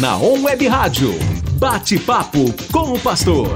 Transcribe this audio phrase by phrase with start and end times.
[0.00, 1.12] Na On Web Rádio,
[1.54, 3.48] bate-papo com o pastor.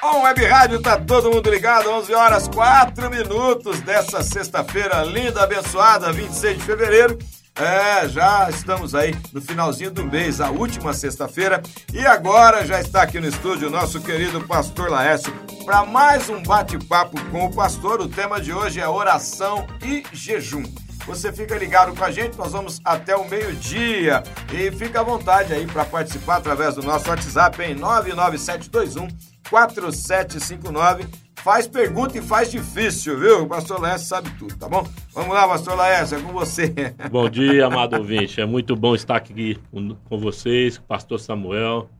[0.00, 6.12] On Web Rádio, tá todo mundo ligado, 11 horas 4 minutos dessa sexta-feira linda, abençoada,
[6.12, 7.18] 26 de fevereiro.
[7.56, 11.60] É, já estamos aí no finalzinho do mês, a última sexta-feira.
[11.92, 15.34] E agora já está aqui no estúdio o nosso querido pastor Laércio
[15.64, 18.00] para mais um bate-papo com o pastor.
[18.00, 20.62] O tema de hoje é oração e jejum.
[21.06, 24.22] Você fica ligado com a gente, nós vamos até o meio-dia.
[24.52, 29.08] E fica à vontade aí para participar através do nosso WhatsApp em 99721
[29.50, 31.04] 4759.
[31.36, 33.42] Faz pergunta e faz difícil, viu?
[33.42, 34.86] O pastor Laércio sabe tudo, tá bom?
[35.12, 36.72] Vamos lá, pastor Laércio, é com você.
[37.10, 38.40] Bom dia, amado ouvinte.
[38.40, 41.90] É muito bom estar aqui com vocês, pastor Samuel.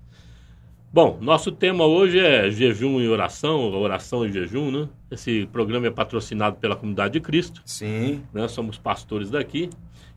[0.94, 4.86] Bom, nosso tema hoje é jejum e oração, oração e jejum, né?
[5.10, 7.62] Esse programa é patrocinado pela Comunidade de Cristo.
[7.64, 8.22] Sim.
[8.30, 8.46] Né?
[8.46, 9.70] Somos pastores daqui.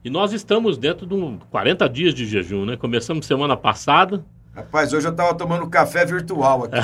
[0.03, 2.75] E nós estamos dentro de um 40 dias de jejum, né?
[2.75, 4.25] Começamos semana passada.
[4.53, 6.75] Rapaz, hoje eu estava tomando café virtual aqui.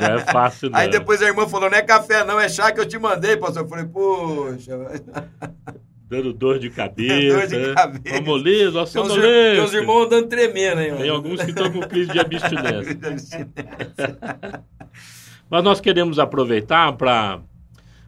[0.00, 0.80] não é fácil, não.
[0.80, 3.36] Aí depois a irmã falou: não é café, não, é chá que eu te mandei,
[3.36, 3.62] pastor.
[3.62, 4.72] Eu falei, poxa.
[6.08, 7.36] Dando dor de cabeça.
[7.48, 8.16] dor de cabeça.
[8.86, 9.20] Somos ir-
[9.56, 10.94] tem uns irmãos andando tremendo, hein?
[10.96, 12.98] Tem alguns que estão com crise de abstinência.
[15.50, 17.40] Mas nós queremos aproveitar para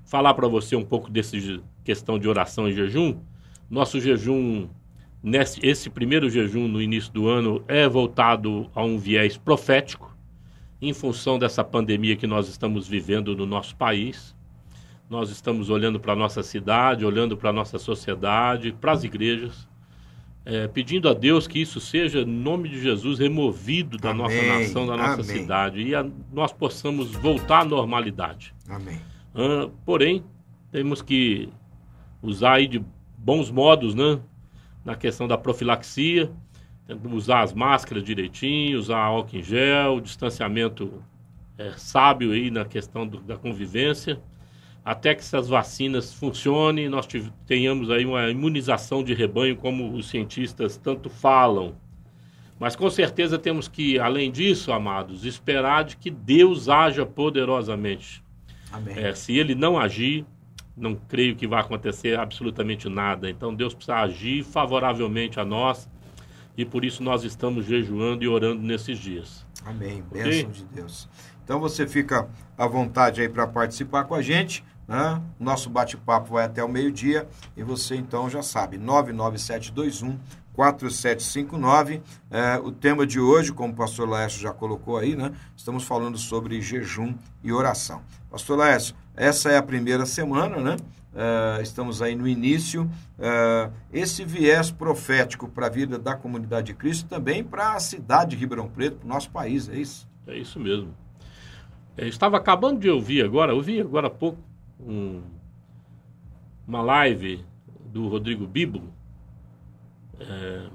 [0.04, 3.16] falar para você um pouco desse questão de oração e jejum.
[3.70, 4.69] Nosso jejum,
[5.22, 10.16] nesse, esse primeiro jejum no início do ano, é voltado a um viés profético,
[10.80, 14.34] em função dessa pandemia que nós estamos vivendo no nosso país.
[15.09, 19.67] Nós estamos olhando para a nossa cidade, olhando para a nossa sociedade, para as igrejas,
[20.45, 24.42] é, pedindo a Deus que isso seja, em nome de Jesus, removido da Amém, nossa
[24.42, 25.25] nação, da nossa amém.
[25.25, 28.55] cidade, e a- nós possamos voltar à normalidade.
[28.69, 28.98] Amém.
[29.34, 30.23] Ah, porém,
[30.70, 31.48] temos que
[32.22, 32.83] usar aí de
[33.17, 34.20] bons modos, né?
[34.84, 36.31] Na questão da profilaxia,
[37.12, 41.03] usar as máscaras direitinho, usar álcool em gel, distanciamento
[41.59, 44.21] é, sábio aí na questão do- da convivência,
[44.88, 47.06] até que essas vacinas funcionem, nós
[47.47, 51.75] tenhamos aí uma imunização de rebanho, como os cientistas tanto falam.
[52.59, 58.25] Mas com certeza temos que, além disso, amados, esperar de que Deus haja poderosamente.
[58.72, 58.99] Amém.
[58.99, 60.25] É, se ele não agir,
[60.75, 63.28] não creio que vai acontecer absolutamente nada.
[63.28, 65.87] Então Deus precisa agir favoravelmente a nós
[66.56, 69.44] e por isso nós estamos jejuando e orando nesses dias.
[69.66, 70.03] Amém.
[70.10, 70.22] Ok?
[70.22, 71.10] Bênção de Deus.
[71.44, 72.26] Então você fica
[72.56, 74.65] à vontade aí para participar com a gente.
[74.88, 75.22] Né?
[75.38, 80.19] Nosso bate-papo vai até o meio-dia e você então já sabe, 99721
[80.59, 82.03] 4759.
[82.28, 85.31] É, o tema de hoje, como o pastor Laércio já colocou aí, né?
[85.56, 88.03] Estamos falando sobre jejum e oração.
[88.28, 90.76] Pastor Laércio, essa é a primeira semana, né?
[91.15, 92.91] É, estamos aí no início.
[93.20, 98.31] É, esse viés profético para a vida da comunidade de Cristo também para a cidade
[98.31, 100.09] de Ribeirão Preto, para o nosso país, é isso?
[100.26, 100.93] É isso mesmo.
[101.97, 104.38] Eu estava acabando de ouvir agora, ouvi agora há pouco
[104.81, 105.22] um-
[106.66, 107.44] uma live
[107.87, 108.83] do Rodrigo Bibo.
[110.21, 110.69] É,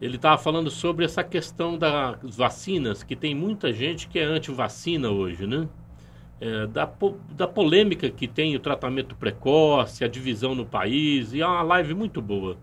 [0.00, 5.10] ele estava falando sobre essa questão das vacinas, que tem muita gente que é anti-vacina
[5.10, 5.68] hoje, né?
[6.40, 6.88] É, da,
[7.32, 11.94] da polêmica que tem o tratamento precoce, a divisão no país, e é uma live
[11.94, 12.56] muito boa.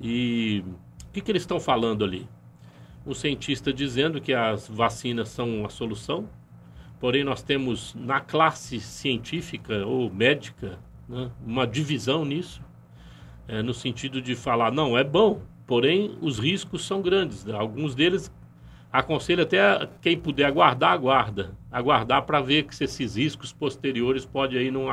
[0.00, 0.64] E
[1.08, 2.26] o que, que eles estão falando ali?
[3.06, 6.28] um cientista dizendo que as vacinas são a solução,
[7.00, 10.78] porém nós temos na classe científica ou médica
[11.08, 12.62] né, uma divisão nisso,
[13.46, 17.46] é, no sentido de falar, não, é bom, porém os riscos são grandes.
[17.48, 18.32] Alguns deles
[18.92, 21.52] aconselho até quem puder aguardar, aguarda.
[21.70, 24.86] Aguardar para ver que se esses riscos posteriores podem aí não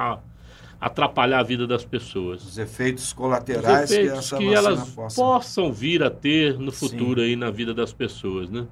[0.82, 5.22] atrapalhar a vida das pessoas Os efeitos os colaterais efeitos que que elas possa...
[5.22, 6.90] possam vir a ter no Sim.
[6.90, 8.66] futuro aí na vida das pessoas, né?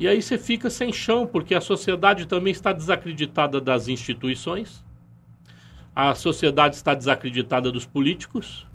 [0.00, 4.82] E aí você fica sem chão, porque a sociedade também está desacreditada das instituições,
[5.94, 8.66] a sociedade está desacreditada dos políticos.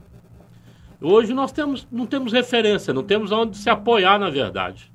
[1.02, 4.94] Hoje nós temos, não temos referência, não temos aonde se apoiar, na verdade.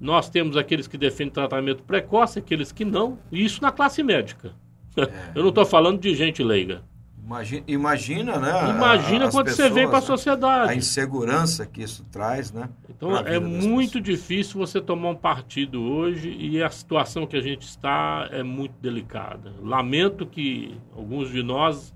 [0.00, 4.54] Nós temos aqueles que defendem tratamento precoce, aqueles que não, e isso na classe médica.
[5.34, 6.82] Eu não estou falando de gente leiga.
[7.28, 8.70] Imagina, imagina, né?
[8.70, 10.32] Imagina quando você vem para a pessoas, né?
[10.32, 10.72] sociedade.
[10.72, 12.70] A insegurança que isso traz, né?
[12.88, 17.62] Então é muito difícil você tomar um partido hoje e a situação que a gente
[17.68, 19.52] está é muito delicada.
[19.62, 21.94] Lamento que alguns de nós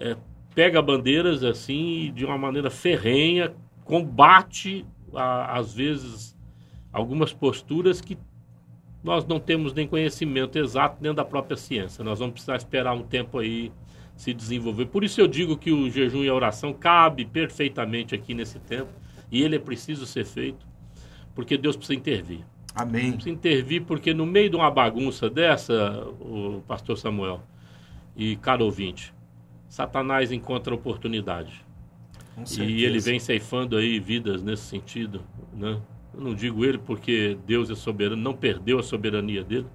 [0.00, 0.16] é,
[0.52, 3.54] pega bandeiras assim e de uma maneira ferrenha,
[3.84, 4.84] combate
[5.14, 6.36] a- às vezes
[6.92, 8.18] algumas posturas que
[9.04, 12.02] nós não temos nem conhecimento exato dentro da própria ciência.
[12.02, 13.70] Nós vamos precisar esperar um tempo aí
[14.16, 14.86] se desenvolver.
[14.86, 18.90] Por isso eu digo que o jejum e a oração cabe perfeitamente aqui nesse tempo
[19.30, 20.66] e ele é preciso ser feito,
[21.34, 22.40] porque Deus precisa intervir.
[22.74, 23.12] Amém.
[23.12, 27.42] Precisa intervir porque no meio de uma bagunça dessa, o pastor Samuel
[28.16, 29.12] e caro ouvinte,
[29.68, 31.64] Satanás encontra oportunidade.
[32.58, 35.22] E ele vem ceifando aí vidas nesse sentido,
[35.54, 35.80] né?
[36.12, 39.66] Eu não digo ele porque Deus é soberano, não perdeu a soberania dele,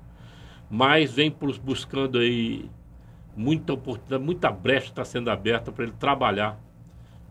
[0.69, 2.69] mas vem buscando aí
[3.35, 6.59] muita oportunidade, muita brecha está sendo aberta para ele trabalhar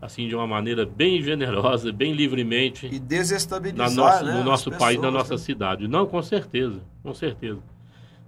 [0.01, 4.99] assim de uma maneira bem generosa, bem livremente e desestabilizar nossa, né, no nosso país,
[4.99, 5.37] na nossa né?
[5.37, 5.87] cidade.
[5.87, 7.59] Não, com certeza, com certeza.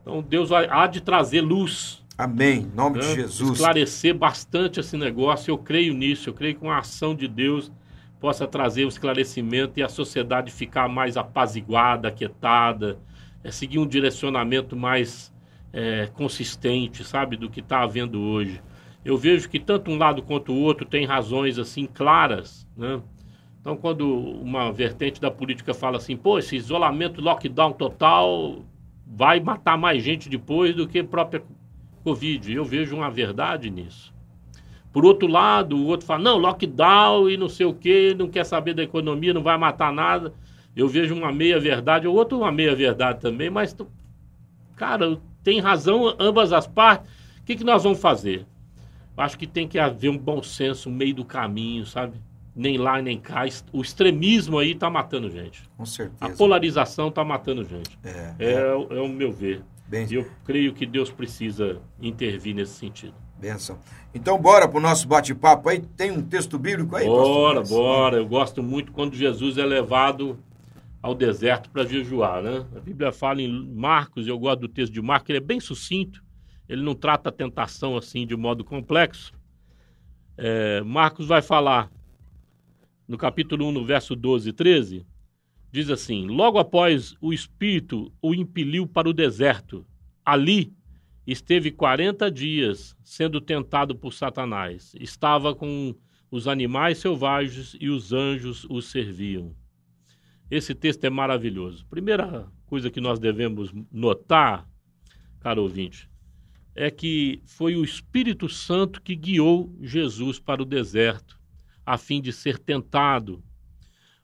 [0.02, 2.04] Então Deus há de trazer luz.
[2.16, 2.60] Amém.
[2.60, 3.06] Em nome né?
[3.06, 3.54] de Jesus.
[3.54, 5.50] Esclarecer bastante esse negócio.
[5.50, 6.30] Eu creio nisso.
[6.30, 7.72] Eu creio que uma ação de Deus
[8.20, 13.00] possa trazer o esclarecimento e a sociedade ficar mais apaziguada, aquietada,
[13.44, 15.33] é, seguir um direcionamento mais
[15.74, 18.62] é, consistente, sabe, do que está havendo hoje.
[19.04, 23.02] Eu vejo que tanto um lado quanto o outro tem razões assim claras, né?
[23.60, 28.62] Então, quando uma vertente da política fala assim, pô, esse isolamento, lockdown total
[29.08, 31.42] vai matar mais gente depois do que a própria
[32.04, 32.54] Covid.
[32.54, 34.14] Eu vejo uma verdade nisso.
[34.92, 38.44] Por outro lado, o outro fala, não, lockdown e não sei o quê, não quer
[38.46, 40.34] saber da economia, não vai matar nada.
[40.76, 43.76] Eu vejo uma meia-verdade, o outro uma meia-verdade também, mas,
[44.76, 47.10] cara, tem razão ambas as partes.
[47.42, 48.46] O que, que nós vamos fazer?
[49.18, 52.20] Acho que tem que haver um bom senso no meio do caminho, sabe?
[52.56, 53.44] Nem lá nem cá.
[53.72, 55.70] O extremismo aí tá matando gente.
[55.78, 56.18] Com certeza.
[56.20, 57.98] A polarização tá matando gente.
[58.04, 58.98] É, é, é.
[58.98, 59.64] é o meu ver.
[59.88, 60.08] Bem...
[60.10, 63.14] E eu creio que Deus precisa intervir nesse sentido.
[63.38, 63.78] Benção.
[64.16, 65.82] Então, bora para o nosso bate-papo aí.
[65.82, 68.18] Tem um texto bíblico aí, Bora, bora.
[68.18, 70.40] Eu gosto muito quando Jesus é levado
[71.04, 72.66] ao deserto para jejuar, né?
[72.74, 76.24] A Bíblia fala em Marcos, eu gosto do texto de Marcos, ele é bem sucinto,
[76.68, 79.34] ele não trata a tentação assim de modo complexo.
[80.38, 81.92] É, Marcos vai falar
[83.06, 85.06] no capítulo 1, no verso 12 e 13,
[85.70, 89.86] diz assim: Logo após o Espírito o impeliu para o deserto,
[90.24, 90.74] ali
[91.28, 94.96] esteve 40 dias sendo tentado por Satanás.
[94.98, 95.94] Estava com
[96.32, 99.54] os animais selvagens e os anjos o serviam.
[100.50, 101.86] Esse texto é maravilhoso.
[101.88, 104.68] Primeira coisa que nós devemos notar,
[105.40, 106.10] caro ouvinte,
[106.76, 111.40] é que foi o Espírito Santo que guiou Jesus para o deserto,
[111.86, 113.44] a fim de ser tentado.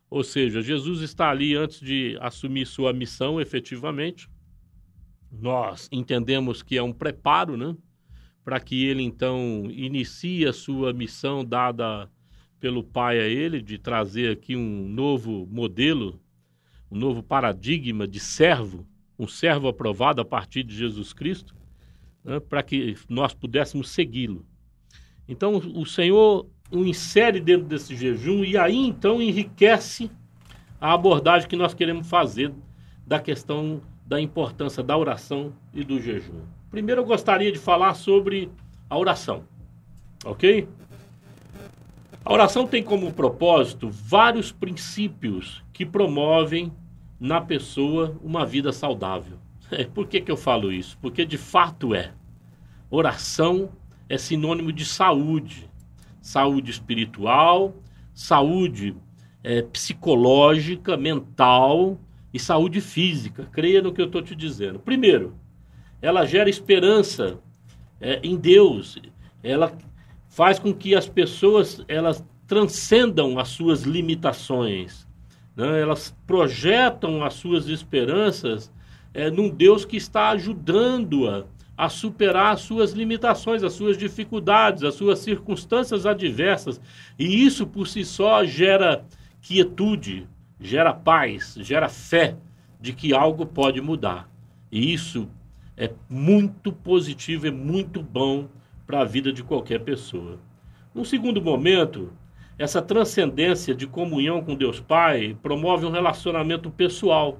[0.09, 4.27] Ou seja, Jesus está ali antes de assumir sua missão efetivamente.
[5.31, 7.75] Nós entendemos que é um preparo, né?
[8.43, 12.09] Para que ele então inicie a sua missão dada
[12.59, 16.19] pelo Pai a ele, de trazer aqui um novo modelo,
[16.91, 18.85] um novo paradigma de servo,
[19.17, 21.55] um servo aprovado a partir de Jesus Cristo,
[22.23, 24.45] né, para que nós pudéssemos segui-lo.
[25.27, 30.11] Então, o Senhor o insere dentro desse jejum e aí então enriquece
[30.79, 32.53] a abordagem que nós queremos fazer
[33.05, 36.41] da questão da importância da oração e do jejum.
[36.69, 38.49] Primeiro, eu gostaria de falar sobre
[38.89, 39.43] a oração,
[40.23, 40.67] ok?
[42.29, 46.71] A oração tem como propósito vários princípios que promovem
[47.19, 49.39] na pessoa uma vida saudável.
[49.71, 50.95] É, por que, que eu falo isso?
[51.01, 52.11] Porque de fato é.
[52.87, 53.69] Oração
[54.07, 55.67] é sinônimo de saúde.
[56.21, 57.73] Saúde espiritual,
[58.13, 58.95] saúde
[59.43, 61.99] é, psicológica, mental
[62.31, 63.49] e saúde física.
[63.51, 64.77] Creia no que eu estou te dizendo.
[64.77, 65.33] Primeiro,
[65.99, 67.39] ela gera esperança
[67.99, 68.99] é, em Deus.
[69.41, 69.75] Ela
[70.29, 75.07] faz com que as pessoas elas transcendam as suas limitações,
[75.55, 75.81] né?
[75.81, 78.71] elas projetam as suas esperanças
[79.13, 81.45] é, num Deus que está ajudando-a
[81.77, 86.79] a superar as suas limitações, as suas dificuldades, as suas circunstâncias adversas.
[87.17, 89.05] E isso por si só gera
[89.41, 90.27] quietude,
[90.59, 92.35] gera paz, gera fé
[92.81, 94.29] de que algo pode mudar.
[94.69, 95.29] E isso
[95.77, 98.49] é muito positivo, é muito bom
[98.89, 100.39] para a vida de qualquer pessoa.
[100.95, 102.11] Num segundo momento,
[102.57, 107.39] essa transcendência de comunhão com Deus Pai promove um relacionamento pessoal,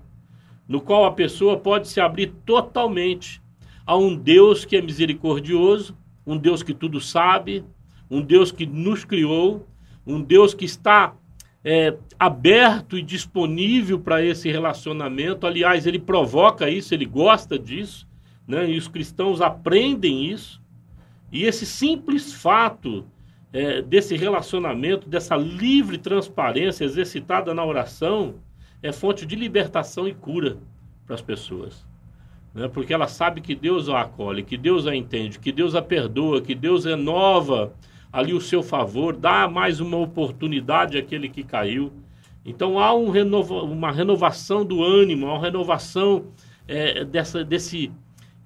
[0.68, 3.42] no qual a pessoa pode se abrir totalmente
[3.84, 7.66] a um Deus que é misericordioso, um Deus que tudo sabe,
[8.12, 9.68] um Deus que nos criou,
[10.06, 11.16] um Deus que está
[11.64, 15.48] é, aberto e disponível para esse relacionamento.
[15.48, 18.08] Aliás, ele provoca isso, ele gosta disso,
[18.48, 18.70] né?
[18.70, 20.60] e os cristãos aprendem isso.
[21.32, 23.06] E esse simples fato
[23.52, 28.36] é, desse relacionamento, dessa livre transparência exercitada na oração,
[28.82, 30.58] é fonte de libertação e cura
[31.06, 31.86] para as pessoas.
[32.54, 32.68] né?
[32.68, 36.42] porque ela sabe que Deus a acolhe, que Deus a entende, que Deus a perdoa,
[36.42, 37.74] que Deus renova
[38.12, 41.92] ali o seu favor, dá mais uma oportunidade àquele que caiu.
[42.44, 46.26] Então há um renova, uma renovação do ânimo, uma renovação
[46.68, 47.92] é, dessa, desse,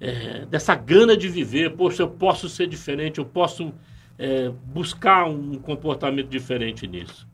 [0.04, 1.72] é, dessa gana de viver.
[1.72, 3.74] Poxa, eu posso ser diferente, eu posso
[4.20, 7.26] é, buscar um comportamento diferente nisso.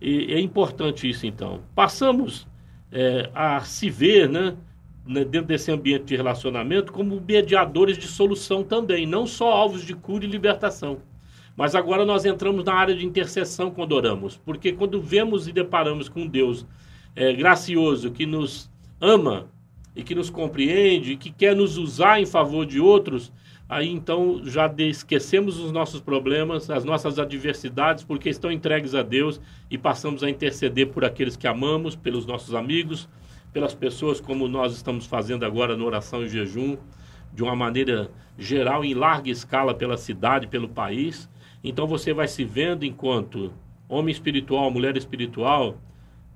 [0.00, 1.62] E é importante isso, então.
[1.74, 2.46] Passamos
[2.92, 4.56] é, a se ver, né,
[5.04, 10.24] dentro desse ambiente de relacionamento, como mediadores de solução também, não só alvos de cura
[10.24, 10.98] e libertação.
[11.56, 16.08] Mas agora nós entramos na área de intercessão quando oramos, porque quando vemos e deparamos
[16.08, 16.66] com Deus
[17.16, 18.70] é, gracioso, que nos
[19.00, 19.48] ama
[19.96, 23.32] e que nos compreende, e que quer nos usar em favor de outros,
[23.66, 29.40] aí então já esquecemos os nossos problemas, as nossas adversidades, porque estão entregues a Deus
[29.70, 33.08] e passamos a interceder por aqueles que amamos, pelos nossos amigos,
[33.54, 36.76] pelas pessoas, como nós estamos fazendo agora no oração e jejum,
[37.32, 41.26] de uma maneira geral, em larga escala pela cidade, pelo país.
[41.64, 43.50] Então você vai se vendo enquanto
[43.88, 45.80] homem espiritual, mulher espiritual,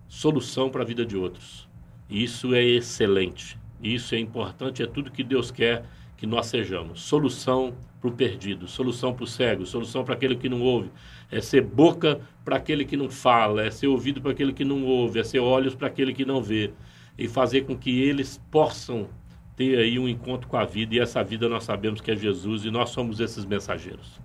[0.09, 1.70] solução para a vida de outros.
[2.11, 3.59] Isso é excelente.
[3.83, 5.85] Isso é importante, é tudo que Deus quer
[6.17, 7.01] que nós sejamos.
[7.03, 10.91] Solução para o perdido, solução para o cego, solução para aquele que não ouve.
[11.31, 14.85] É ser boca para aquele que não fala, é ser ouvido para aquele que não
[14.85, 16.73] ouve, é ser olhos para aquele que não vê.
[17.17, 19.09] E fazer com que eles possam
[19.57, 20.95] ter aí um encontro com a vida.
[20.95, 24.19] E essa vida nós sabemos que é Jesus e nós somos esses mensageiros.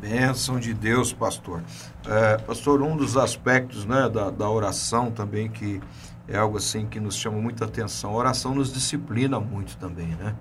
[0.00, 1.62] Bênção de Deus, pastor.
[2.06, 5.80] É, pastor, um dos aspectos né, da, da oração também que
[6.28, 8.10] é algo assim que nos chama muita atenção.
[8.10, 10.34] A oração nos disciplina muito também, né?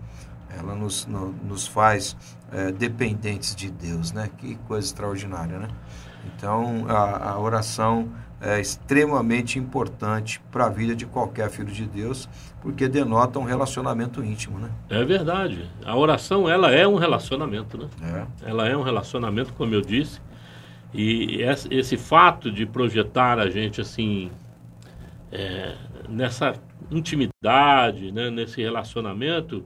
[0.57, 2.15] Ela nos, no, nos faz
[2.51, 4.29] é, dependentes de Deus, né?
[4.37, 5.67] Que coisa extraordinária, né?
[6.25, 8.09] Então, a, a oração
[8.41, 12.27] é extremamente importante para a vida de qualquer filho de Deus,
[12.61, 14.69] porque denota um relacionamento íntimo, né?
[14.89, 15.69] É verdade.
[15.85, 17.89] A oração, ela é um relacionamento, né?
[18.43, 18.49] É.
[18.49, 20.19] Ela é um relacionamento, como eu disse.
[20.93, 24.31] E esse fato de projetar a gente assim
[25.35, 25.75] é,
[26.07, 26.53] nessa
[26.89, 29.65] intimidade, né, nesse relacionamento,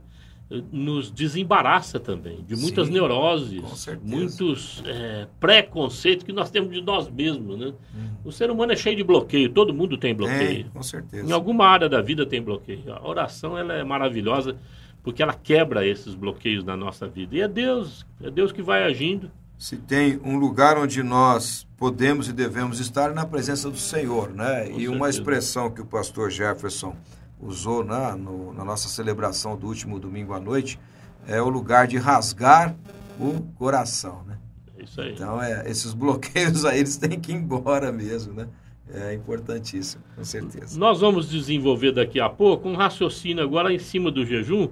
[0.72, 3.62] nos desembaraça também de muitas Sim, neuroses,
[4.02, 7.60] muitos é, preconceitos que nós temos de nós mesmos.
[7.60, 7.68] Né?
[7.96, 8.10] Hum.
[8.26, 10.66] O ser humano é cheio de bloqueio, todo mundo tem bloqueio.
[10.66, 11.30] É, com certeza.
[11.30, 12.92] Em alguma área da vida tem bloqueio.
[12.92, 14.58] A oração ela é maravilhosa
[15.04, 17.36] porque ela quebra esses bloqueios na nossa vida.
[17.36, 19.32] E é Deus, é Deus que vai agindo.
[19.56, 24.66] Se tem um lugar onde nós podemos e devemos estar na presença do Senhor, né?
[24.66, 24.92] Com e certeza.
[24.92, 26.94] uma expressão que o pastor Jefferson
[27.40, 30.78] usou na, no, na nossa celebração do último domingo à noite,
[31.26, 32.76] é o lugar de rasgar
[33.18, 34.38] o coração, né?
[34.78, 35.14] Isso aí.
[35.14, 38.48] Então, é, esses bloqueios aí, eles têm que ir embora mesmo, né?
[38.92, 40.78] É importantíssimo, com certeza.
[40.78, 44.68] Nós vamos desenvolver daqui a pouco um raciocínio agora em cima do jejum.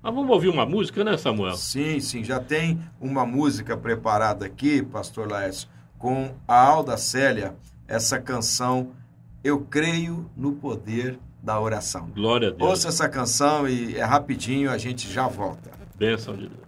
[0.00, 1.56] Mas vamos ouvir uma música, né, Samuel?
[1.56, 2.22] Sim, sim.
[2.22, 7.54] Já tem uma música preparada aqui, pastor Laércio, com a Alda Célia,
[7.88, 8.92] essa canção
[9.42, 12.10] Eu Creio no Poder da oração.
[12.14, 12.70] Glória a Deus.
[12.70, 15.70] Ouça essa canção e é rapidinho, a gente já volta.
[15.96, 16.66] Bênção de Deus.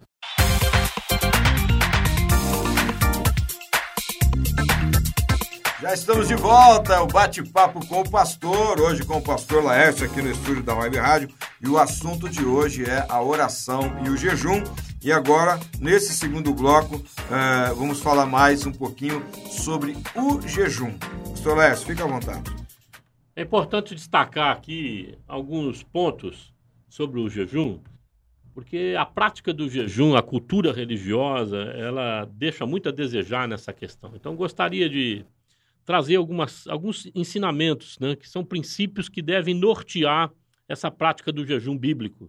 [5.81, 10.21] Já estamos de volta, o bate-papo com o pastor, hoje com o pastor Laércio aqui
[10.21, 11.31] no estúdio da Web Rádio,
[11.63, 14.63] e o assunto de hoje é a oração e o jejum.
[15.01, 20.93] E agora, nesse segundo bloco, uh, vamos falar mais um pouquinho sobre o jejum.
[21.31, 22.51] Pastor Laércio, fica à vontade.
[23.37, 26.53] É importante destacar aqui alguns pontos
[26.89, 27.79] sobre o jejum,
[28.53, 34.11] porque a prática do jejum, a cultura religiosa, ela deixa muito a desejar nessa questão.
[34.17, 35.25] Então, gostaria de
[35.85, 40.33] trazer algumas, alguns ensinamentos, né, que são princípios que devem nortear
[40.69, 42.29] essa prática do jejum bíblico.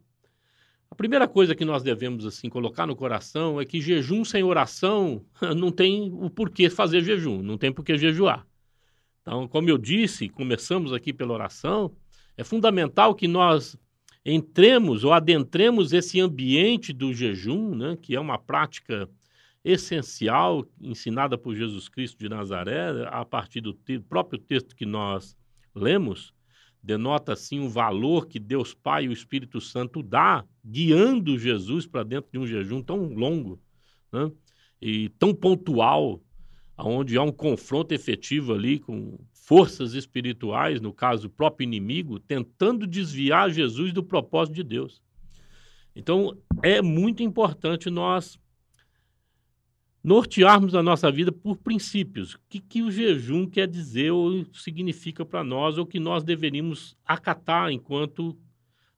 [0.91, 5.24] A primeira coisa que nós devemos assim colocar no coração é que jejum sem oração
[5.55, 8.46] não tem o porquê fazer jejum, não tem porquê jejuar.
[9.22, 11.96] Então, como eu disse, começamos aqui pela oração,
[12.36, 13.77] é fundamental que nós
[14.25, 19.10] entremos ou adentremos esse ambiente do jejum, né, que é uma prática
[19.63, 25.38] essencial ensinada por Jesus Cristo de Nazaré, a partir do te próprio texto que nós
[25.75, 26.34] lemos,
[26.81, 32.03] denota assim o valor que Deus Pai e o Espírito Santo dá, guiando Jesus para
[32.03, 33.59] dentro de um jejum tão longo
[34.11, 34.31] né,
[34.81, 36.21] e tão pontual
[36.77, 42.85] onde há um confronto efetivo ali com forças espirituais, no caso o próprio inimigo, tentando
[42.85, 45.01] desviar Jesus do propósito de Deus.
[45.95, 48.39] Então, é muito importante nós
[50.03, 52.35] nortearmos a nossa vida por princípios.
[52.35, 56.95] O que, que o jejum quer dizer ou significa para nós, ou que nós deveríamos
[57.05, 58.38] acatar enquanto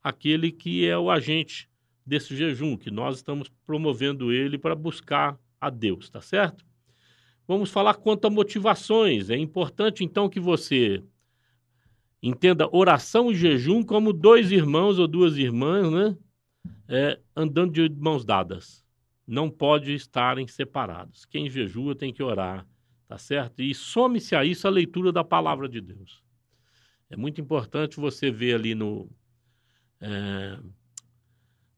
[0.04, 1.70] aquele que é o agente
[2.06, 6.66] desse jejum, que nós estamos promovendo ele para buscar a Deus, tá certo?
[7.48, 9.30] Vamos falar quanto a motivações.
[9.30, 11.04] É importante então que você
[12.22, 16.18] entenda oração e jejum como dois irmãos ou duas irmãs, né?
[16.88, 18.84] É, andando de mãos dadas.
[19.26, 21.26] Não pode estarem separados.
[21.26, 22.68] Quem jejua tem que orar,
[23.08, 23.62] tá certo?
[23.62, 26.24] E some-se a isso a leitura da palavra de Deus.
[27.10, 29.10] É muito importante você ver ali no
[30.02, 30.58] é,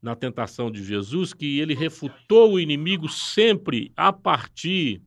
[0.00, 5.02] na tentação de Jesus que ele refutou o inimigo sempre a partir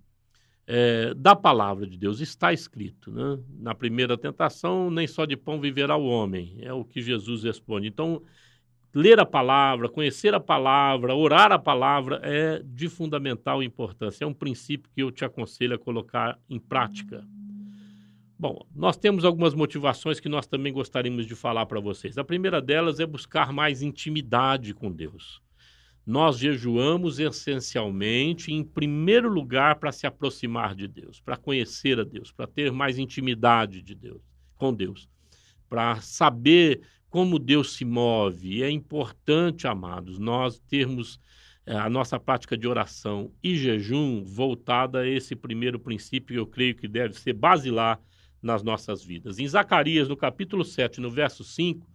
[0.65, 2.19] é, da palavra de Deus.
[2.19, 3.11] Está escrito.
[3.11, 3.39] Né?
[3.59, 6.57] Na primeira tentação, nem só de pão viverá o homem.
[6.61, 7.87] É o que Jesus responde.
[7.87, 8.21] Então,
[8.93, 14.25] ler a palavra, conhecer a palavra, orar a palavra é de fundamental importância.
[14.25, 17.23] É um princípio que eu te aconselho a colocar em prática.
[18.39, 22.19] Bom, nós temos algumas motivações que nós também gostaríamos de falar para vocês.
[22.19, 25.41] A primeira delas é buscar mais intimidade com Deus.
[26.05, 32.31] Nós jejuamos essencialmente, em primeiro lugar, para se aproximar de Deus, para conhecer a Deus,
[32.31, 34.21] para ter mais intimidade de Deus,
[34.55, 35.09] com Deus,
[35.67, 38.61] para saber como Deus se move.
[38.61, 41.19] é importante, amados, nós termos
[41.65, 46.45] é, a nossa prática de oração e jejum voltada a esse primeiro princípio que eu
[46.45, 47.99] creio que deve ser basilar
[48.47, 49.37] nas nossas vidas.
[49.37, 51.85] Em Zacarias, no capítulo 7, no verso 5,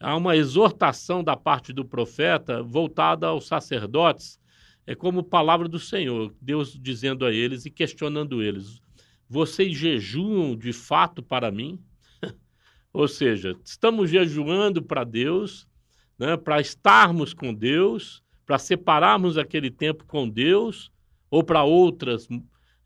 [0.00, 4.38] há uma exortação da parte do profeta voltada aos sacerdotes,
[4.84, 8.82] é como palavra do Senhor, Deus dizendo a eles e questionando eles:
[9.28, 11.80] Vocês jejuam de fato para mim?
[12.92, 15.68] Ou seja, estamos jejuando para Deus,
[16.18, 20.90] né, para estarmos com Deus, para separarmos aquele tempo com Deus
[21.28, 22.28] ou para outras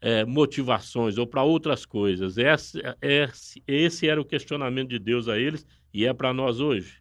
[0.00, 2.38] é, motivações ou para outras coisas.
[2.38, 7.00] Esse, esse, esse era o questionamento de Deus a eles e é para nós hoje.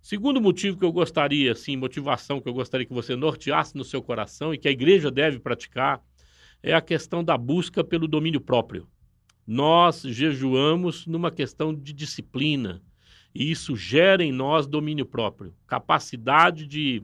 [0.00, 4.02] Segundo motivo que eu gostaria, assim, motivação que eu gostaria que você norteasse no seu
[4.02, 6.02] coração e que a igreja deve praticar,
[6.62, 8.88] é a questão da busca pelo domínio próprio.
[9.46, 12.82] Nós jejuamos numa questão de disciplina,
[13.34, 17.02] e isso gera em nós domínio próprio, capacidade de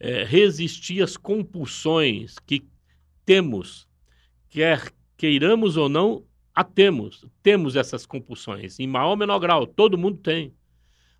[0.00, 2.66] é, resistir às compulsões que
[3.24, 3.86] temos
[4.56, 7.26] quer queiramos ou não, a temos.
[7.42, 10.54] Temos essas compulsões, em maior ou menor grau, todo mundo tem.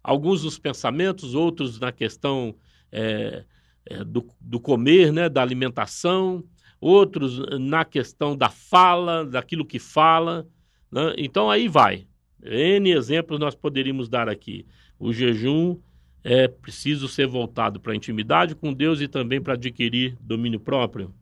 [0.02, 2.54] Alguns nos pensamentos, outros na questão
[2.90, 3.44] é,
[3.84, 6.42] é, do, do comer, né, da alimentação,
[6.80, 10.48] outros na questão da fala, daquilo que fala.
[10.90, 11.12] Né?
[11.18, 12.06] Então aí vai.
[12.42, 14.64] N exemplos nós poderíamos dar aqui.
[14.98, 15.78] O jejum
[16.24, 21.14] é preciso ser voltado para a intimidade com Deus e também para adquirir domínio próprio.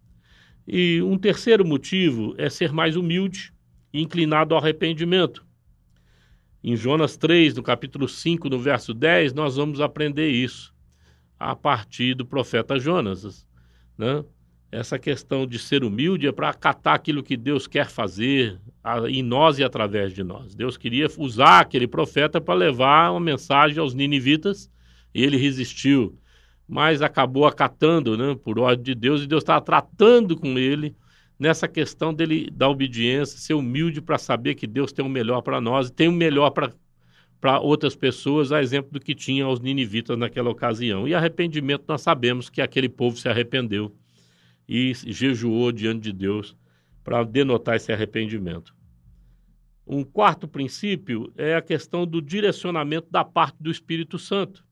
[0.66, 3.52] E um terceiro motivo é ser mais humilde
[3.92, 5.44] e inclinado ao arrependimento.
[6.62, 10.74] Em Jonas 3, no capítulo 5, no verso 10, nós vamos aprender isso
[11.38, 13.46] a partir do profeta Jonas.
[13.98, 14.24] Né?
[14.72, 18.58] Essa questão de ser humilde é para acatar aquilo que Deus quer fazer
[19.08, 20.54] em nós e através de nós.
[20.54, 24.70] Deus queria usar aquele profeta para levar uma mensagem aos ninivitas
[25.14, 26.18] e ele resistiu
[26.66, 30.94] mas acabou acatando, né, por ordem de Deus, e Deus estava tratando com ele
[31.38, 35.60] nessa questão dele da obediência, ser humilde para saber que Deus tem o melhor para
[35.60, 40.16] nós e tem o melhor para outras pessoas, a exemplo do que tinha aos ninivitas
[40.16, 41.06] naquela ocasião.
[41.06, 43.94] E arrependimento, nós sabemos que aquele povo se arrependeu
[44.68, 46.56] e jejuou diante de Deus
[47.02, 48.74] para denotar esse arrependimento.
[49.86, 54.64] Um quarto princípio é a questão do direcionamento da parte do Espírito Santo.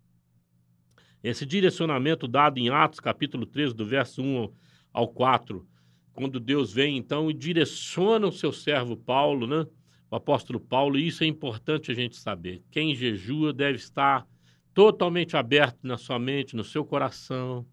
[1.22, 4.52] Esse direcionamento dado em Atos, capítulo 13, do verso 1
[4.92, 5.64] ao 4,
[6.12, 9.64] quando Deus vem então e direciona o seu servo Paulo, né?
[10.11, 12.62] o apóstolo Paulo, e isso é importante a gente saber.
[12.70, 14.26] Quem jejua deve estar
[14.74, 17.64] totalmente aberto na sua mente, no seu coração,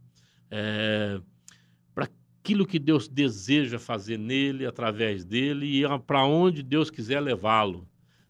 [0.52, 1.20] é,
[1.94, 2.08] para
[2.42, 7.88] aquilo que Deus deseja fazer nele, através dele, e para onde Deus quiser levá-lo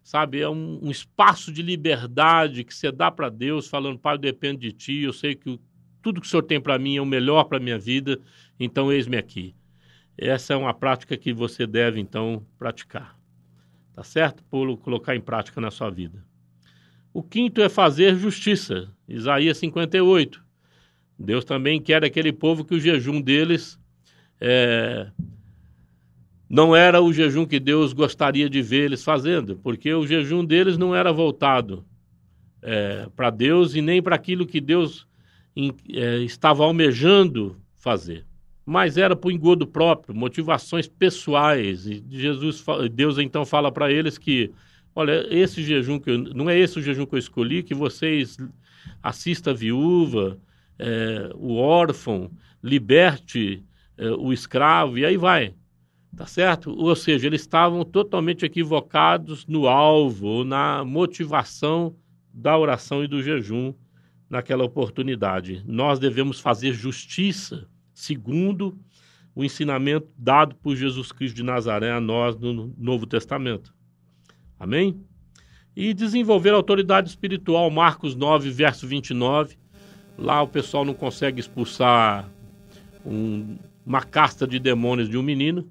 [0.09, 0.41] sabe?
[0.41, 4.59] É um, um espaço de liberdade que você dá para Deus, falando, Pai, eu dependo
[4.59, 5.59] de Ti, eu sei que o,
[6.01, 8.19] tudo que o Senhor tem para mim é o melhor para a minha vida,
[8.59, 9.53] então eis-me aqui.
[10.17, 13.15] Essa é uma prática que você deve, então, praticar.
[13.93, 14.43] Tá certo?
[14.45, 16.25] Por colocar em prática na sua vida.
[17.13, 18.89] O quinto é fazer justiça.
[19.07, 20.43] Isaías 58.
[21.19, 23.79] Deus também quer aquele povo que o jejum deles
[24.41, 25.11] é,
[26.49, 30.77] não era o jejum que Deus gostaria de ver eles fazendo, porque o jejum deles
[30.77, 31.85] não era voltado
[32.61, 35.07] é, para Deus e nem para aquilo que Deus
[35.89, 38.25] é, estava almejando fazer,
[38.65, 41.85] mas era por engodo próprio, motivações pessoais.
[41.85, 44.51] E Jesus, Deus então fala para eles que,
[44.95, 48.37] olha, esse jejum que eu, não é esse o jejum que eu escolhi, que vocês
[49.03, 50.37] assista a viúva,
[50.79, 52.31] é, o órfão,
[52.63, 53.63] liberte
[53.97, 55.53] é, o escravo, e aí vai.
[56.15, 56.71] Tá certo?
[56.71, 61.95] Ou seja, eles estavam totalmente equivocados no alvo, na motivação
[62.33, 63.73] da oração e do jejum
[64.29, 65.63] naquela oportunidade.
[65.65, 68.77] Nós devemos fazer justiça segundo
[69.35, 73.73] o ensinamento dado por Jesus Cristo de Nazaré a nós no Novo Testamento.
[74.59, 74.99] Amém?
[75.75, 79.57] E desenvolver a autoridade espiritual, Marcos 9, verso 29.
[80.17, 82.29] Lá o pessoal não consegue expulsar
[83.05, 85.69] um, uma casta de demônios de um menino.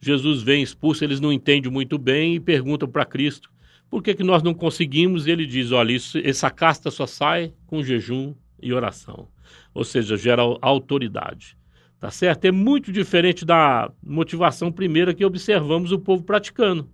[0.00, 3.50] Jesus vem, expulsa, eles não entendem muito bem e perguntam para Cristo
[3.90, 5.26] por que, que nós não conseguimos.
[5.26, 9.28] E ele diz: olha, isso, essa casta só sai com jejum e oração.
[9.74, 11.56] Ou seja, gera autoridade.
[11.98, 12.46] Tá certo?
[12.46, 16.88] É muito diferente da motivação primeira que observamos o povo praticando,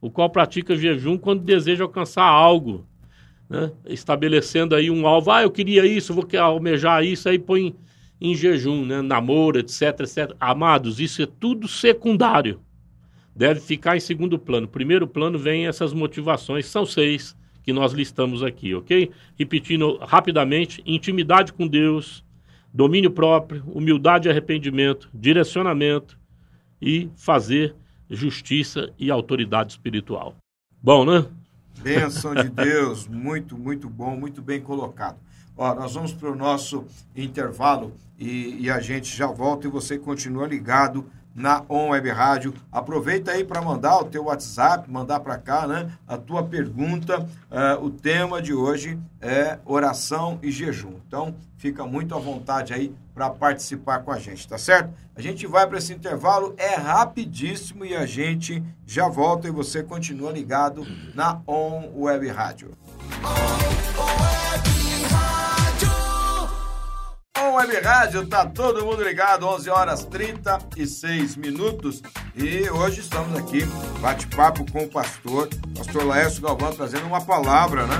[0.00, 2.84] o qual pratica jejum quando deseja alcançar algo,
[3.48, 3.70] né?
[3.86, 5.30] estabelecendo aí um alvo.
[5.30, 7.76] Ah, eu queria isso, vou almejar isso, aí põe
[8.20, 9.00] em jejum, né?
[9.00, 10.34] namoro, etc, etc.
[10.38, 12.60] Amados, isso é tudo secundário.
[13.34, 14.68] Deve ficar em segundo plano.
[14.68, 19.10] Primeiro plano vem essas motivações, são seis que nós listamos aqui, ok?
[19.38, 22.24] Repetindo rapidamente: intimidade com Deus,
[22.72, 26.18] domínio próprio, humildade e arrependimento, direcionamento
[26.80, 27.74] e fazer
[28.08, 30.36] justiça e autoridade espiritual.
[30.82, 31.24] Bom, né?
[31.80, 35.18] Bênção de Deus, muito, muito bom, muito bem colocado.
[35.60, 39.98] Ó, nós vamos para o nosso intervalo e, e a gente já volta e você
[39.98, 42.54] continua ligado na On Web Rádio.
[42.72, 45.92] Aproveita aí para mandar o teu WhatsApp, mandar para cá, né?
[46.08, 47.20] A tua pergunta.
[47.50, 50.94] Uh, o tema de hoje é oração e jejum.
[51.06, 54.94] Então, fica muito à vontade aí para participar com a gente, tá certo?
[55.14, 59.82] A gente vai para esse intervalo, é rapidíssimo e a gente já volta e você
[59.82, 62.70] continua ligado na On Web Rádio.
[63.22, 63.59] On,
[67.50, 72.00] com Web Rádio, tá todo mundo ligado, 11 horas 36 minutos.
[72.36, 73.64] E hoje estamos aqui,
[74.00, 77.96] bate-papo com o pastor, pastor Laércio Galvão, trazendo uma palavra, né,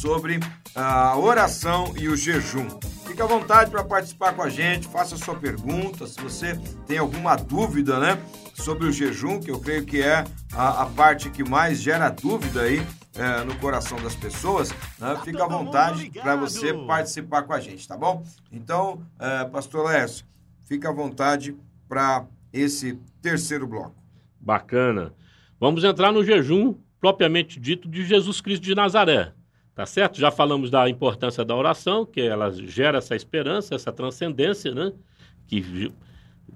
[0.00, 0.40] sobre
[0.74, 2.66] a oração e o jejum.
[3.06, 7.36] Fique à vontade para participar com a gente, faça sua pergunta, se você tem alguma
[7.36, 8.18] dúvida, né,
[8.54, 12.62] sobre o jejum, que eu creio que é a, a parte que mais gera dúvida
[12.62, 12.82] aí
[13.16, 14.76] é, no coração das pessoas, né?
[14.98, 18.24] Tá fica à vontade para você participar com a gente, tá bom?
[18.50, 20.24] Então, é, Pastor Lécio,
[20.66, 21.56] fica à vontade
[21.88, 23.94] para esse terceiro bloco.
[24.40, 25.12] Bacana.
[25.60, 29.32] Vamos entrar no jejum propriamente dito de Jesus Cristo de Nazaré.
[29.74, 30.20] Tá certo?
[30.20, 34.92] Já falamos da importância da oração, que ela gera essa esperança, essa transcendência, né?
[35.48, 35.92] Que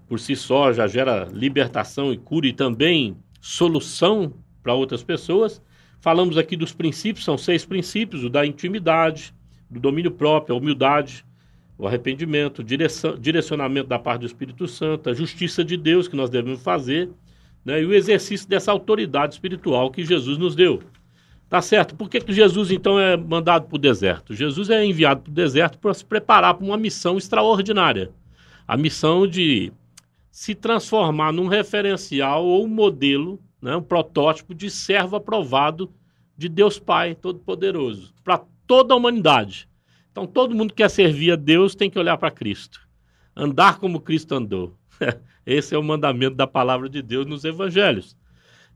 [0.07, 5.61] por si só já gera libertação e cura e também solução para outras pessoas.
[6.01, 9.35] Falamos aqui dos princípios, são seis princípios: o da intimidade,
[9.69, 11.25] do domínio próprio, a humildade,
[11.77, 16.31] o arrependimento, o direcionamento da parte do Espírito Santo, a justiça de Deus que nós
[16.31, 17.09] devemos fazer,
[17.65, 20.83] né, e o exercício dessa autoridade espiritual que Jesus nos deu.
[21.49, 21.95] Tá certo?
[21.95, 24.35] Por que, que Jesus então é mandado para o deserto?
[24.35, 28.11] Jesus é enviado para o deserto para se preparar para uma missão extraordinária.
[28.67, 29.73] A missão de
[30.31, 35.93] se transformar num referencial ou modelo né, um protótipo de servo aprovado
[36.37, 39.69] de Deus Pai Todo-Poderoso para toda a humanidade.
[40.11, 42.81] Então, todo mundo que quer servir a Deus tem que olhar para Cristo,
[43.35, 44.77] andar como Cristo andou.
[45.47, 48.17] Esse é o mandamento da palavra de Deus nos evangelhos.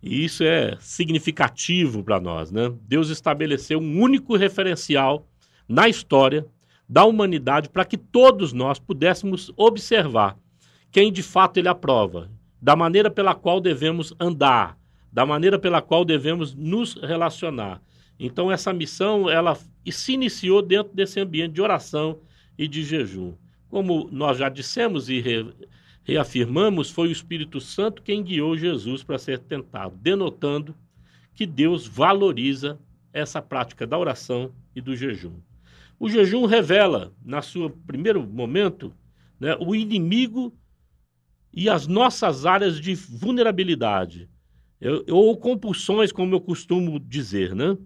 [0.03, 2.51] E isso é significativo para nós.
[2.51, 2.73] Né?
[2.89, 5.29] Deus estabeleceu um único referencial
[5.69, 6.45] na história
[6.89, 10.37] da humanidade para que todos nós pudéssemos observar
[10.91, 12.29] quem de fato ele aprova
[12.63, 14.79] da maneira pela qual devemos andar,
[15.13, 17.83] da maneira pela qual devemos nos relacionar.
[18.21, 19.59] Então essa missão ela
[19.91, 22.21] se iniciou dentro desse ambiente de oração
[22.57, 23.35] e de jejum.
[23.69, 25.53] Como nós já dissemos e re,
[26.05, 30.73] reafirmamos, foi o Espírito Santo quem guiou Jesus para ser tentado, denotando
[31.35, 32.79] que Deus valoriza
[33.13, 35.35] essa prática da oração e do jejum.
[35.99, 38.95] O jejum revela, na sua primeiro momento,
[39.41, 40.55] né, o inimigo
[41.53, 44.29] e as nossas áreas de vulnerabilidade,
[45.09, 47.77] ou compulsões, como eu costumo dizer, né?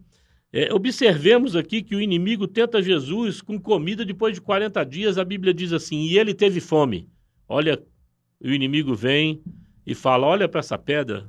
[0.52, 5.24] É, observemos aqui que o inimigo tenta Jesus com comida depois de 40 dias, a
[5.24, 7.10] Bíblia diz assim, e ele teve fome.
[7.46, 7.82] Olha,
[8.40, 9.42] o inimigo vem
[9.84, 11.28] e fala, olha para essa pedra,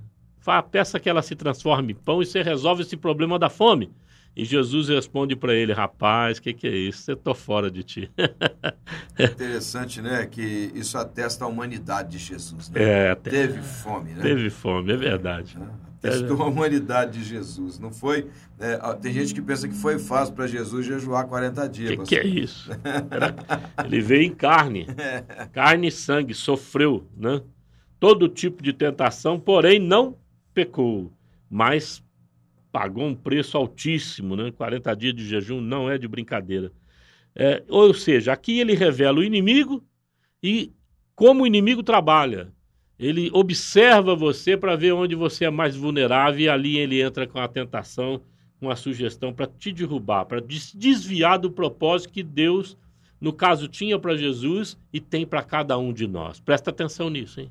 [0.71, 3.89] peça que ela se transforme em pão e você resolve esse problema da fome.
[4.35, 7.09] E Jesus responde para ele: Rapaz, o que, que é isso?
[7.09, 8.11] Eu tô fora de ti.
[9.17, 10.27] É interessante, né?
[10.27, 12.69] Que isso atesta a humanidade de Jesus.
[12.69, 12.81] Né?
[12.83, 14.21] É, teve fome, né?
[14.21, 15.57] Teve fome, é verdade.
[16.03, 17.79] É, atestou a humanidade de Jesus.
[17.79, 18.27] Não foi.
[18.59, 21.91] É, tem gente que pensa que foi fácil para Jesus jejuar 40 dias.
[21.93, 22.69] O que, que, é isso?
[23.09, 23.35] Era,
[23.83, 24.85] ele veio em carne,
[25.51, 27.41] carne e sangue, sofreu, né?
[27.99, 30.15] Todo tipo de tentação, porém não
[30.53, 31.11] pecou,
[31.49, 32.03] mas
[32.77, 34.51] pagou um preço altíssimo, né?
[34.51, 36.71] 40 dias de jejum não é de brincadeira.
[37.35, 39.83] É, ou seja, aqui ele revela o inimigo
[40.43, 40.71] e
[41.15, 42.53] como o inimigo trabalha.
[42.99, 47.39] Ele observa você para ver onde você é mais vulnerável e ali ele entra com
[47.39, 48.21] a tentação,
[48.59, 52.77] com a sugestão para te derrubar, para desviar do propósito que Deus,
[53.19, 56.39] no caso, tinha para Jesus e tem para cada um de nós.
[56.39, 57.49] Presta atenção nisso, hein?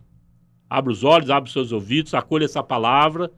[0.71, 3.29] Abra os olhos, abre os seus ouvidos, acolha essa palavra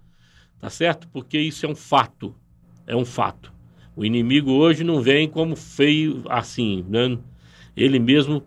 [0.61, 1.09] Tá certo?
[1.09, 2.35] Porque isso é um fato.
[2.87, 3.53] É um fato.
[3.94, 7.18] O inimigo hoje não vem como feio assim, né?
[7.77, 8.42] Ele mesmo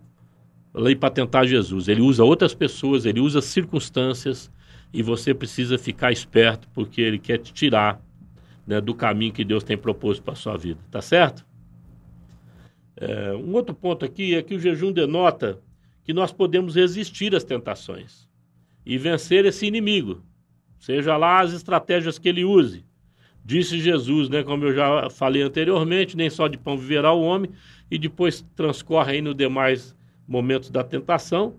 [0.73, 1.87] ali para tentar Jesus.
[1.87, 4.51] Ele usa outras pessoas, ele usa circunstâncias
[4.93, 8.01] e você precisa ficar esperto porque ele quer te tirar
[8.65, 10.79] né, do caminho que Deus tem proposto para sua vida.
[10.89, 11.45] Tá certo?
[12.95, 15.59] É, um outro ponto aqui é que o jejum denota
[16.03, 18.29] que nós podemos resistir às tentações
[18.85, 20.23] e vencer esse inimigo
[20.81, 22.83] seja lá as estratégias que ele use.
[23.45, 27.51] Disse Jesus, né, como eu já falei anteriormente, nem só de pão viverá o homem,
[27.89, 29.95] e depois transcorre aí nos demais
[30.27, 31.55] momentos da tentação,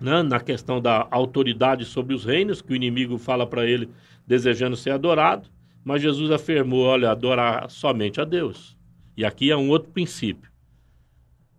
[0.00, 3.90] né, na questão da autoridade sobre os reinos, que o inimigo fala para ele
[4.26, 5.48] desejando ser adorado,
[5.84, 8.76] mas Jesus afirmou, olha, adorar somente a Deus.
[9.16, 10.50] E aqui é um outro princípio.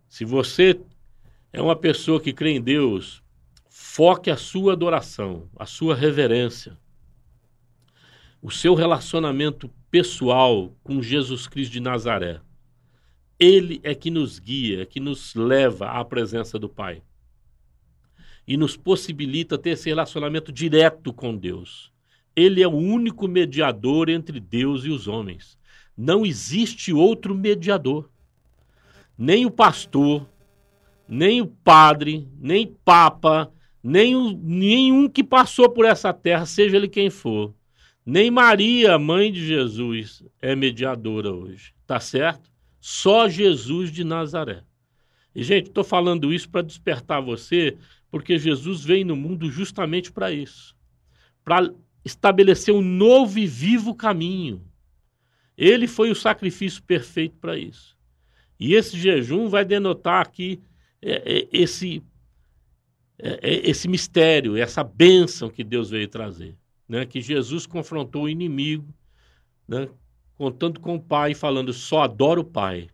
[0.08, 0.80] Se você
[1.52, 3.21] é uma pessoa que crê em Deus,
[3.74, 6.76] Foque a sua adoração, a sua reverência,
[8.42, 12.42] o seu relacionamento pessoal com Jesus Cristo de Nazaré.
[13.40, 17.02] Ele é que nos guia, é que nos leva à presença do Pai
[18.46, 21.90] e nos possibilita ter esse relacionamento direto com Deus.
[22.36, 25.58] Ele é o único mediador entre Deus e os homens.
[25.96, 28.10] Não existe outro mediador.
[29.16, 30.28] Nem o pastor,
[31.08, 33.50] nem o padre, nem papa,
[33.82, 37.54] nem nenhum que passou por essa terra, seja ele quem for.
[38.04, 41.72] Nem Maria, mãe de Jesus, é mediadora hoje.
[41.86, 42.50] Tá certo?
[42.80, 44.62] Só Jesus de Nazaré.
[45.34, 47.76] E, gente, estou falando isso para despertar você,
[48.10, 50.76] porque Jesus veio no mundo justamente para isso
[51.44, 51.72] para
[52.04, 54.62] estabelecer um novo e vivo caminho.
[55.56, 57.96] Ele foi o sacrifício perfeito para isso.
[58.58, 60.60] E esse jejum vai denotar aqui
[61.00, 62.02] é, é, esse
[63.22, 66.56] esse mistério, essa bênção que Deus veio trazer.
[66.88, 67.06] Né?
[67.06, 68.92] Que Jesus confrontou o inimigo,
[69.66, 69.88] né?
[70.36, 72.88] contando com o Pai, falando: só adoro o Pai,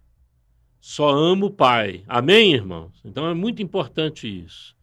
[0.81, 2.05] só amo o Pai.
[2.07, 3.01] Amém, irmãos?
[3.05, 4.77] Então é muito importante isso.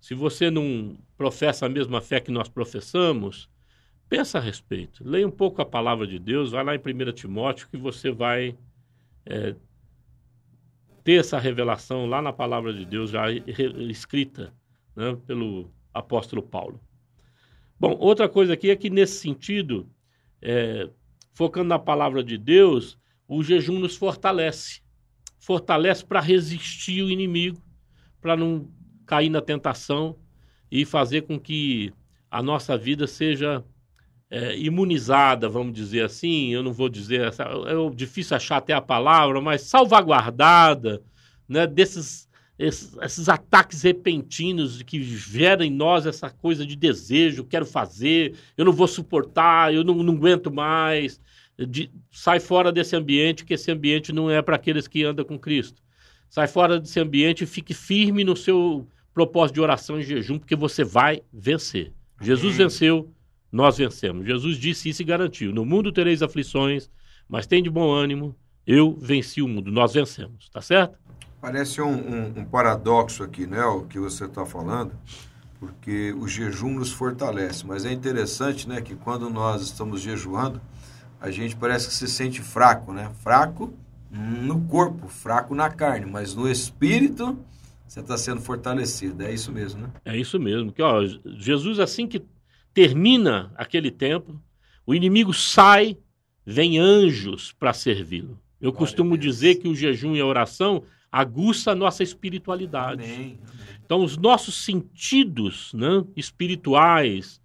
[0.00, 3.48] Se você não professa a mesma fé que nós professamos,
[4.08, 5.02] pensa a respeito.
[5.04, 8.56] Leia um pouco a palavra de Deus, vai lá em 1 Timóteo que você vai
[9.26, 9.54] é,
[11.04, 14.52] ter essa revelação lá na palavra de Deus já escrita
[14.94, 16.80] né, pelo apóstolo Paulo.
[17.78, 19.88] Bom, outra coisa aqui é que nesse sentido,
[20.40, 20.88] é,
[21.32, 24.80] focando na palavra de Deus, o jejum nos fortalece.
[25.38, 27.60] Fortalece para resistir o inimigo,
[28.20, 28.68] para não
[29.06, 30.16] cair na tentação
[30.70, 31.92] e fazer com que
[32.30, 33.64] a nossa vida seja
[34.30, 36.50] é, imunizada, vamos dizer assim.
[36.54, 41.02] Eu não vou dizer, é difícil achar até a palavra, mas salvaguardada
[41.48, 47.66] né, desses esses, esses, ataques repentinos que geram em nós essa coisa de desejo, quero
[47.66, 51.20] fazer, eu não vou suportar, eu não, não aguento mais.
[51.58, 55.38] De, sai fora desse ambiente, que esse ambiente não é para aqueles que andam com
[55.38, 55.82] Cristo.
[56.28, 60.56] Sai fora desse ambiente e fique firme no seu propósito de oração e jejum, porque
[60.56, 61.92] você vai vencer.
[62.20, 63.12] Jesus venceu,
[63.50, 64.26] nós vencemos.
[64.26, 66.88] Jesus disse isso e garantiu: No mundo tereis aflições,
[67.28, 68.34] mas tem de bom ânimo,
[68.66, 70.98] eu venci o mundo, nós vencemos, tá certo?
[71.42, 74.92] Parece um, um, um paradoxo aqui, né, o que você está falando,
[75.58, 80.60] porque o jejum nos fortalece, mas é interessante, né, que quando nós estamos jejuando,
[81.20, 83.10] a gente parece que se sente fraco, né?
[83.22, 83.74] Fraco
[84.08, 87.36] no corpo, fraco na carne, mas no espírito
[87.88, 89.24] você está sendo fortalecido.
[89.24, 89.90] É isso mesmo, né?
[90.04, 90.72] É isso mesmo.
[90.72, 92.24] Que, ó, Jesus, assim que
[92.72, 94.40] termina aquele tempo,
[94.86, 95.96] o inimigo sai,
[96.46, 98.38] vem anjos para servi-lo.
[98.60, 103.04] Eu Glória costumo dizer que o jejum e a oração aguça a nossa espiritualidade.
[103.04, 103.38] Amém.
[103.84, 107.38] Então, os nossos sentidos né, espirituais,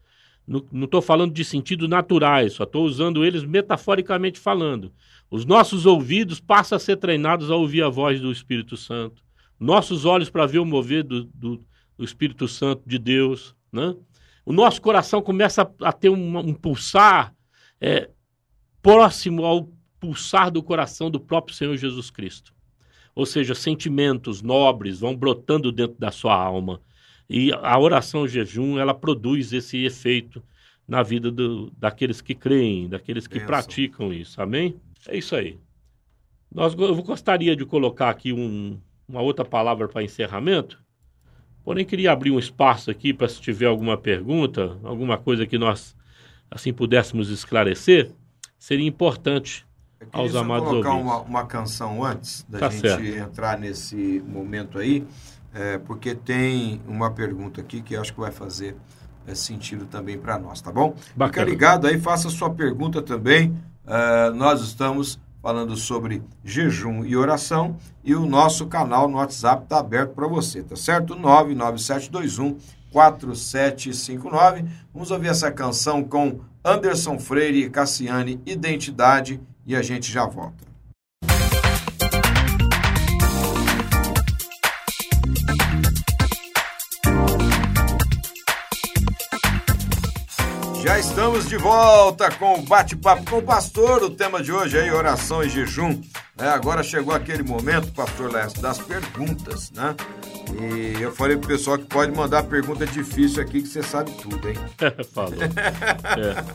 [0.48, 4.94] não estou falando de sentido naturais, só estou usando eles metaforicamente falando.
[5.30, 9.22] Os nossos ouvidos passam a ser treinados a ouvir a voz do Espírito Santo.
[9.60, 11.66] Nossos olhos para ver o mover do, do,
[11.98, 13.54] do, Espírito Santo de Deus.
[13.70, 13.94] Né?
[14.46, 17.36] O nosso coração começa a, a ter um, um pulsar
[17.82, 18.10] é,
[18.82, 22.56] próximo ao pulsar do coração do próprio Senhor Jesus Cristo.
[23.18, 26.80] Ou seja, sentimentos nobres vão brotando dentro da sua alma.
[27.28, 30.44] E a oração o jejum, ela produz esse efeito
[30.88, 33.48] na vida do, daqueles que creem, daqueles que Pensa.
[33.48, 34.40] praticam isso.
[34.40, 34.80] Amém?
[35.08, 35.58] É isso aí.
[36.54, 40.80] Nós, eu gostaria de colocar aqui um, uma outra palavra para encerramento,
[41.64, 45.98] porém queria abrir um espaço aqui para se tiver alguma pergunta, alguma coisa que nós
[46.52, 48.12] assim pudéssemos esclarecer,
[48.60, 49.66] seria importante
[50.12, 53.06] aos amados colocar uma, uma, canção antes da tá gente certo.
[53.06, 55.06] entrar nesse momento aí,
[55.54, 58.76] é, porque tem uma pergunta aqui que acho que vai fazer
[59.26, 60.96] é, sentido também para nós, tá bom?
[61.16, 61.28] Bacana.
[61.28, 63.50] Fica ligado aí, faça sua pergunta também.
[63.86, 69.80] Uh, nós estamos falando sobre jejum e oração e o nosso canal no WhatsApp está
[69.80, 71.16] aberto para você, tá certo?
[71.16, 72.58] 99721
[72.92, 74.66] 4759.
[74.94, 80.66] Vamos ouvir essa canção com Anderson Freire e Cassiane, Identidade, e a gente já volta.
[90.82, 94.04] Já estamos de volta com o bate-papo com o pastor.
[94.04, 96.02] O tema de hoje é oração e jejum.
[96.40, 99.96] É, agora chegou aquele momento, pastor Leste, das perguntas, né?
[100.62, 104.48] E eu falei pro pessoal que pode mandar pergunta difícil aqui, que você sabe tudo,
[104.48, 104.56] hein?
[105.12, 105.34] Falou.
[105.42, 106.46] É.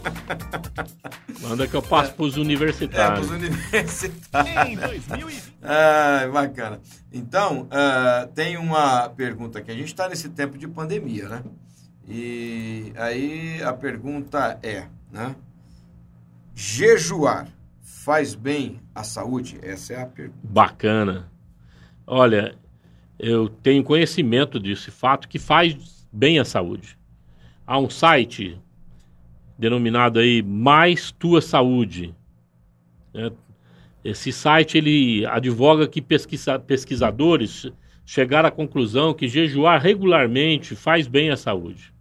[1.41, 2.15] Manda que eu passo é.
[2.15, 3.27] pros universitários.
[3.27, 4.71] É, pros universitários.
[4.71, 5.53] Em 2020.
[5.65, 6.81] Ah, bacana.
[7.13, 9.71] Então, uh, tem uma pergunta aqui.
[9.71, 11.43] A gente está nesse tempo de pandemia, né?
[12.09, 15.37] E aí a pergunta é, né?
[16.53, 17.47] Jejuar
[18.05, 19.59] faz bem à saúde?
[19.63, 20.41] Essa é a pergunta.
[20.43, 21.31] Bacana.
[22.05, 22.57] Olha,
[23.17, 26.99] eu tenho conhecimento desse fato que faz bem à saúde.
[27.65, 28.61] Há um site
[29.57, 32.13] denominado aí Mais Tua Saúde.
[33.15, 33.31] Né?
[34.05, 37.71] Esse site ele advoga que pesquisa, pesquisadores
[38.05, 41.95] chegaram à conclusão que jejuar regularmente faz bem à saúde.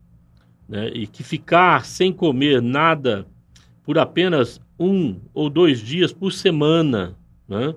[0.68, 0.90] Né?
[0.96, 3.28] E que ficar sem comer nada
[3.92, 7.14] por apenas um ou dois dias por semana,
[7.46, 7.76] né?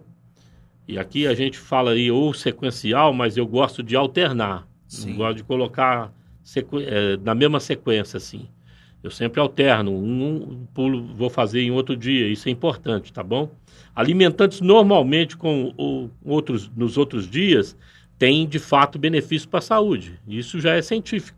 [0.87, 4.65] E aqui a gente fala aí ou sequencial, mas eu gosto de alternar.
[4.87, 5.11] Sim.
[5.11, 6.13] Não gosto de colocar
[6.87, 8.47] é, na mesma sequência, assim.
[9.03, 13.51] Eu sempre alterno, um pulo vou fazer em outro dia, isso é importante, tá bom?
[13.93, 17.77] Alimentantes normalmente com o, outros, nos outros dias
[18.17, 20.21] têm de fato benefício para a saúde.
[20.29, 21.37] Isso já é científico.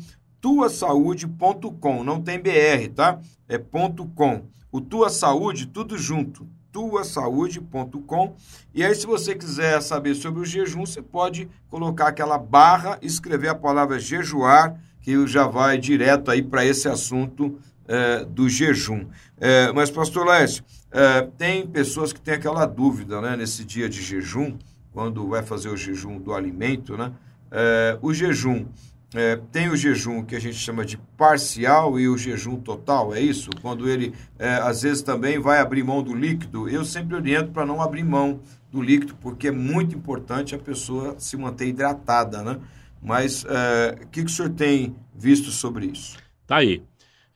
[2.04, 3.18] Não tem BR, tá?
[3.48, 4.42] É ponto .com.
[4.70, 8.34] O Tua Saúde, tudo junto tuasaude.com.
[8.74, 13.48] E aí, se você quiser saber sobre o jejum, você pode colocar aquela barra, escrever
[13.48, 19.06] a palavra jejuar, que já vai direto aí para esse assunto é, do jejum.
[19.38, 24.02] É, mas, pastor Lécio, é, tem pessoas que têm aquela dúvida, né, nesse dia de
[24.02, 24.58] jejum,
[24.92, 27.12] quando vai fazer o jejum do alimento, né?
[27.50, 28.66] É, o jejum
[29.14, 33.20] é, tem o jejum que a gente chama de parcial e o jejum total, é
[33.20, 33.48] isso?
[33.62, 36.68] Quando ele, é, às vezes, também vai abrir mão do líquido.
[36.68, 38.40] Eu sempre oriento para não abrir mão
[38.72, 42.58] do líquido, porque é muito importante a pessoa se manter hidratada, né?
[43.00, 46.18] Mas é, o que, que o senhor tem visto sobre isso?
[46.44, 46.82] Tá aí.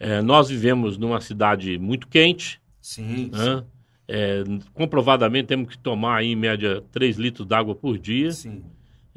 [0.01, 2.61] É, nós vivemos numa cidade muito quente.
[2.81, 3.31] Sim.
[3.33, 3.39] Né?
[3.39, 3.65] sim.
[4.09, 8.33] É, comprovadamente temos que tomar aí, em média 3 litros d'água por dia.
[8.33, 8.65] Sim.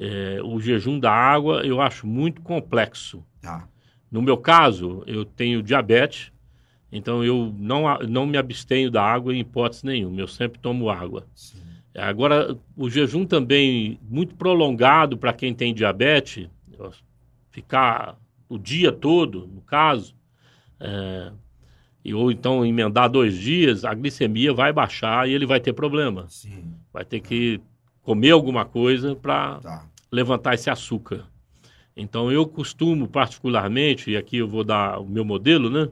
[0.03, 3.23] É, o jejum da água eu acho muito complexo.
[3.45, 3.67] Ah.
[4.11, 6.31] No meu caso, eu tenho diabetes,
[6.91, 11.27] então eu não, não me abstenho da água em hipótese nenhuma, eu sempre tomo água.
[11.35, 11.61] Sim.
[11.95, 16.49] Agora, o jejum também muito prolongado para quem tem diabetes,
[17.51, 18.17] ficar
[18.49, 20.15] o dia todo, no caso,
[20.79, 21.31] é,
[22.03, 26.25] e, ou então emendar dois dias, a glicemia vai baixar e ele vai ter problema.
[26.27, 26.73] Sim.
[26.91, 27.61] Vai ter que
[28.01, 29.90] comer alguma coisa para Tá.
[30.11, 31.25] Levantar esse açúcar.
[31.95, 35.87] Então eu costumo particularmente, e aqui eu vou dar o meu modelo, né?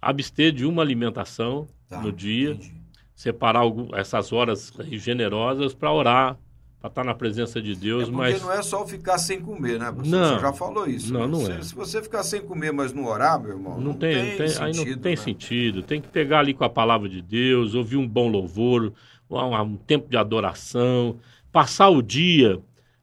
[0.00, 2.00] Abster de uma alimentação Tá.
[2.00, 2.72] no dia, Entendi.
[3.14, 6.38] separar algum- essas horas generosas para orar,
[6.80, 9.78] para estar na presença de É Deus, porque mas não é só ficar sem comer,
[9.78, 9.90] né?
[9.90, 10.34] Você, Não.
[10.36, 11.12] você já falou isso.
[11.12, 11.26] Não, né?
[11.26, 11.62] não se, é.
[11.62, 14.72] Se você ficar sem comer, mas não orar, meu irmão, não, tem, não tem- aí
[14.74, 15.16] não tem né?
[15.16, 15.82] sentido.
[15.82, 18.92] Tem que pegar ali com a palavra de Deus, ouvir um bom louvor,
[19.28, 21.16] um, um tempo de adoração,
[21.52, 22.58] passar o dia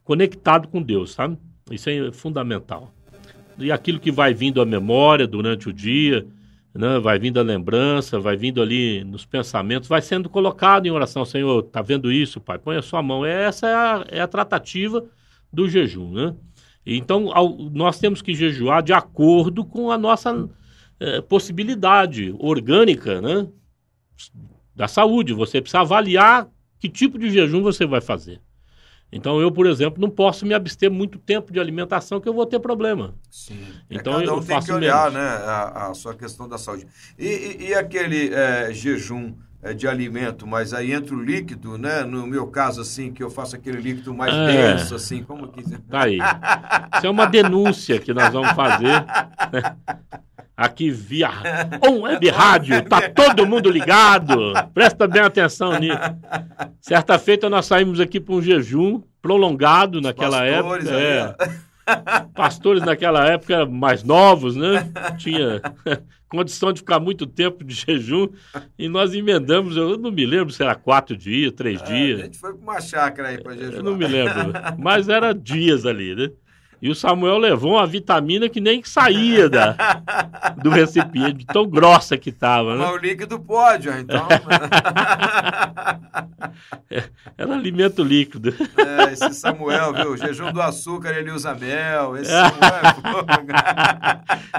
[0.07, 1.37] conectado com Deus, sabe?
[1.69, 2.93] Isso é fundamental.
[3.59, 6.25] E aquilo que vai vindo à memória durante o dia,
[6.73, 6.97] né?
[6.97, 11.25] vai vindo a lembrança, vai vindo ali nos pensamentos, vai sendo colocado em oração.
[11.25, 12.57] Senhor, tá vendo isso, Pai?
[12.57, 13.25] Põe a sua mão.
[13.25, 15.03] Essa é a, é a tratativa
[15.51, 16.33] do jejum, né?
[16.85, 20.47] Então, ao- nós temos que jejuar de acordo com a nossa
[21.01, 23.45] eh, possibilidade orgânica, né?
[24.73, 25.33] Da saúde.
[25.33, 26.47] Você precisa avaliar
[26.79, 28.39] que tipo de jejum você vai fazer.
[29.11, 32.45] Então, eu, por exemplo, não posso me abster muito tempo de alimentação que eu vou
[32.45, 33.15] ter problema.
[33.31, 33.55] Sim.
[33.89, 35.13] Então, Então, cada um eu tem que olhar, menos.
[35.13, 36.85] né, a, a sua questão da saúde.
[37.17, 39.33] E, e- e aquele é, jejum
[39.63, 42.03] é, de alimento, mas aí entra o líquido, né?
[42.03, 44.45] No meu caso, assim, que eu faço aquele líquido mais É.
[44.75, 45.63] denso, assim, como que...
[45.89, 46.19] Tá aí.
[46.97, 49.05] Isso é uma denúncia que nós vamos fazer.
[50.57, 51.29] Aqui via
[51.87, 54.53] um web rádio, tá todo mundo ligado.
[54.73, 55.99] Presta bem atenção nisso.
[56.81, 61.43] Certa feita nós saímos aqui para um jejum prolongado naquela Pastores época.
[61.45, 62.27] é.
[62.33, 64.91] Pastores naquela época eram mais novos, né?
[65.17, 65.61] Tinha
[66.27, 68.27] condição de ficar muito tempo de jejum
[68.77, 72.19] e nós emendamos, eu não me lembro se era quatro dias, três É, dias.
[72.19, 73.75] a gente foi para uma chácara aí para jejuar.
[73.75, 76.29] Eu não me lembro, mas era dias ali, né?
[76.81, 79.75] E o Samuel levou uma vitamina que nem saía da,
[80.61, 82.93] do recipiente, tão grossa que tava, Mas né?
[82.93, 84.27] o líquido pode, ó, então.
[87.37, 88.53] Era alimento líquido.
[88.77, 90.11] É, esse Samuel, viu?
[90.11, 92.15] O jejum do açúcar, ele usa mel.
[92.17, 93.25] Esse Samuel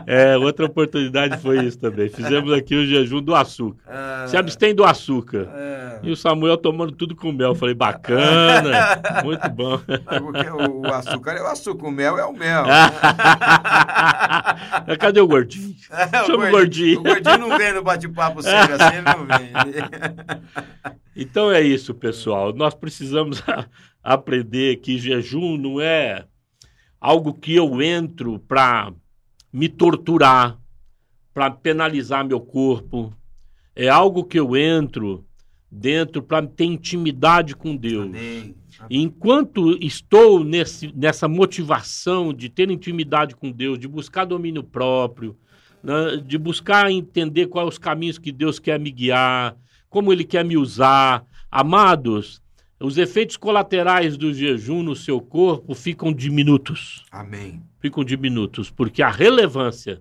[0.07, 0.09] é.
[0.33, 2.09] É, outra oportunidade foi isso também.
[2.09, 3.79] Fizemos aqui o jejum do açúcar.
[4.25, 5.49] É, Se abstém do açúcar.
[5.55, 5.78] é.
[6.03, 7.55] E o Samuel tomando tudo com mel.
[7.55, 9.79] Falei, bacana, muito bom.
[9.79, 12.65] Porque o, o açúcar é o açúcar, o mel é o mel.
[14.99, 15.77] Cadê o gordinho?
[15.91, 17.01] É, Chama o gordinho.
[17.01, 19.51] O gordinho não vem no bate-papo sério assim, ele não vem.
[21.17, 22.53] Então é isso, pessoal.
[22.53, 23.43] Nós precisamos
[24.03, 26.27] aprender que jejum não é
[27.01, 28.93] algo que eu entro para
[29.53, 30.59] me torturar,
[31.33, 33.13] para penalizar meu corpo.
[33.75, 35.25] É algo que eu entro
[35.71, 38.07] dentro para ter intimidade com Deus.
[38.07, 38.55] Amém.
[38.89, 45.37] Enquanto estou nesse, nessa motivação de ter intimidade com Deus, de buscar domínio próprio,
[45.83, 49.57] né, de buscar entender quais os caminhos que Deus quer me guiar,
[49.91, 52.41] como Ele quer me usar, amados,
[52.81, 57.05] os efeitos colaterais do jejum no seu corpo ficam diminutos.
[57.11, 57.61] Amém.
[57.81, 60.01] Ficam diminutos, porque a relevância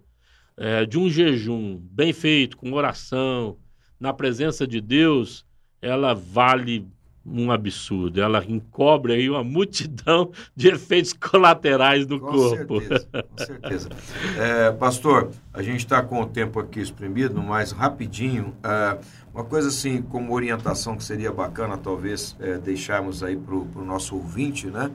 [0.56, 3.58] eh, de um jejum bem feito, com oração,
[4.00, 5.47] na presença de Deus,
[5.88, 6.88] ela vale
[7.30, 8.22] um absurdo.
[8.22, 12.80] Ela encobre aí uma multidão de efeitos colaterais no Com corpo.
[12.80, 13.90] certeza, com certeza.
[14.38, 18.98] É, pastor, a gente está com o tempo aqui exprimido, mas rapidinho, é,
[19.38, 24.16] uma coisa assim, como orientação que seria bacana, talvez, é, deixarmos aí para o nosso
[24.16, 24.90] ouvinte, né?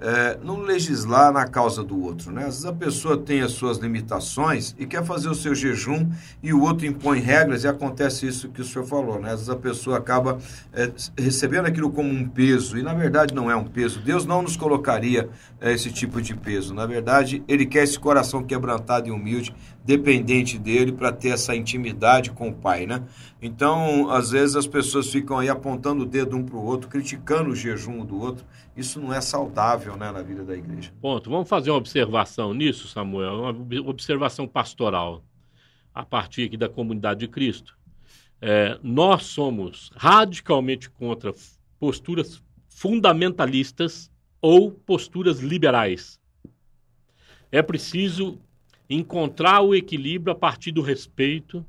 [0.00, 2.42] É, não legislar na causa do outro, né?
[2.42, 6.08] Às vezes a pessoa tem as suas limitações e quer fazer o seu jejum
[6.42, 9.32] e o outro impõe regras e acontece isso que o senhor falou, né?
[9.32, 10.38] Às vezes a pessoa acaba
[10.72, 14.00] é, recebendo aquilo como um peso e na verdade não é um peso.
[14.00, 15.28] Deus não nos colocaria
[15.60, 16.72] é, esse tipo de peso.
[16.72, 22.30] Na verdade, Ele quer esse coração quebrantado e humilde, dependente dele, para ter essa intimidade
[22.30, 23.02] com o Pai, né?
[23.40, 27.50] Então, às vezes as pessoas ficam aí apontando o dedo um para o outro, criticando
[27.50, 28.44] o jejum do outro.
[28.76, 30.92] Isso não é saudável, né, na vida da igreja.
[31.00, 31.30] Ponto.
[31.30, 35.24] Vamos fazer uma observação nisso, Samuel, uma ob- observação pastoral,
[35.94, 37.76] a partir aqui da comunidade de Cristo.
[38.40, 41.34] É, nós somos radicalmente contra
[41.78, 44.10] posturas fundamentalistas
[44.40, 46.20] ou posturas liberais.
[47.50, 48.38] É preciso
[48.90, 51.64] encontrar o equilíbrio a partir do respeito,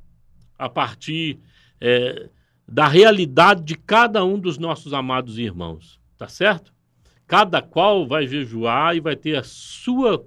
[0.57, 1.39] a partir
[1.80, 2.30] é,
[2.67, 6.74] da realidade de cada um dos nossos amados irmãos, tá certo?
[7.28, 10.26] Cada qual vai jejuar e vai ter a sua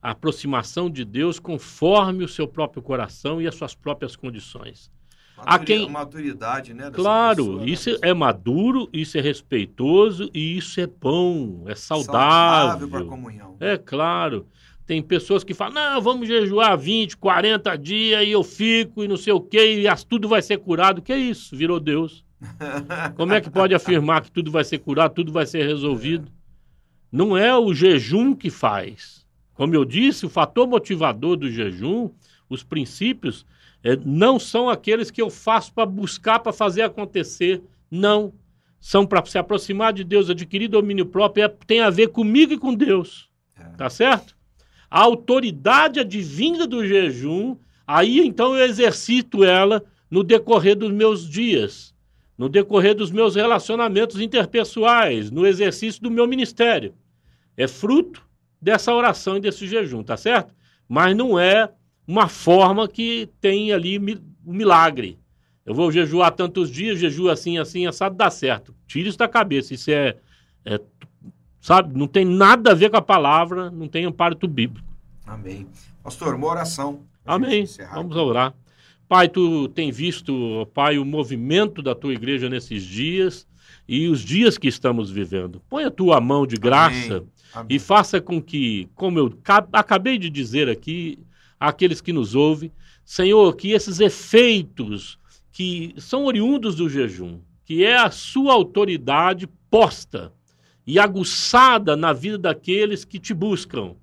[0.00, 4.90] aproximação de Deus conforme o seu próprio coração e as suas próprias condições.
[5.36, 6.90] A quem- Maturidade, né?
[6.90, 7.70] Claro, pessoa, né?
[7.70, 12.88] isso é maduro, isso é respeitoso e isso é bom, é saudável.
[12.88, 13.56] para a comunhão.
[13.60, 14.46] É claro.
[14.88, 19.18] Tem pessoas que falam, não, vamos jejuar 20, 40 dias e eu fico e não
[19.18, 21.02] sei o quê, e tudo vai ser curado.
[21.02, 21.54] Que é isso?
[21.54, 22.24] Virou Deus.
[23.14, 26.32] Como é que pode afirmar que tudo vai ser curado, tudo vai ser resolvido?
[27.12, 29.26] Não é o jejum que faz.
[29.52, 32.08] Como eu disse, o fator motivador do jejum,
[32.48, 33.44] os princípios,
[33.84, 37.60] é, não são aqueles que eu faço para buscar, para fazer acontecer.
[37.90, 38.32] Não.
[38.80, 42.58] São para se aproximar de Deus, adquirir domínio próprio, é, tem a ver comigo e
[42.58, 43.28] com Deus.
[43.54, 43.64] É.
[43.76, 44.37] Tá certo?
[44.90, 51.94] A autoridade advinda do jejum, aí então eu exercito ela no decorrer dos meus dias,
[52.36, 56.94] no decorrer dos meus relacionamentos interpessoais, no exercício do meu ministério.
[57.56, 58.22] É fruto
[58.60, 60.54] dessa oração e desse jejum, tá certo?
[60.88, 61.70] Mas não é
[62.06, 65.18] uma forma que tem ali um milagre.
[65.66, 68.74] Eu vou jejuar tantos dias, jejua assim, assim, assado, dá certo.
[68.86, 69.74] Tire isso da cabeça.
[69.74, 70.16] Isso é,
[70.64, 70.80] é,
[71.60, 74.86] sabe, não tem nada a ver com a palavra, não tem amparo bíblico.
[75.26, 75.66] Amém.
[76.02, 77.00] Pastor, uma oração.
[77.24, 77.64] Amém.
[77.92, 78.54] Vamos orar.
[79.08, 83.46] Pai, tu tem visto, Pai, o movimento da tua igreja nesses dias
[83.86, 85.62] e os dias que estamos vivendo.
[85.68, 87.28] Põe a tua mão de graça Amém.
[87.54, 87.66] Amém.
[87.70, 89.38] e faça com que, como eu
[89.72, 91.18] acabei de dizer aqui,
[91.58, 92.70] àqueles que nos ouvem.
[93.04, 95.18] Senhor, que esses efeitos
[95.50, 100.32] que são oriundos do jejum, que é a sua autoridade posta
[100.88, 103.94] e aguçada na vida daqueles que te buscam,